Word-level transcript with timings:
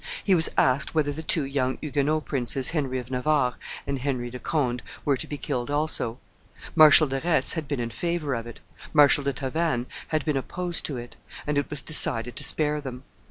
He 0.23 0.33
was 0.33 0.49
asked 0.57 0.95
whether 0.95 1.11
the 1.11 1.21
two 1.21 1.43
young 1.45 1.77
Huguenot 1.79 2.25
princes, 2.25 2.69
Henry 2.71 2.97
of 2.97 3.11
Navarre 3.11 3.53
and 3.85 3.99
Henry 3.99 4.31
de 4.31 4.39
Conde, 4.39 4.81
were 5.05 5.15
to 5.15 5.27
be 5.27 5.37
killed 5.37 5.69
also; 5.69 6.17
Marshal 6.73 7.05
de 7.05 7.19
Retz 7.21 7.53
had 7.53 7.67
been 7.67 7.79
in 7.79 7.91
favor 7.91 8.33
of 8.33 8.47
it; 8.47 8.61
Marshal 8.93 9.23
de 9.23 9.31
Tavannes 9.31 9.85
had 10.07 10.25
been 10.25 10.37
opposed 10.37 10.85
to 10.87 10.97
it; 10.97 11.17
and 11.45 11.55
it 11.59 11.69
was 11.69 11.83
decided 11.83 12.35
to 12.35 12.43
spare 12.43 12.81
them. 12.81 13.03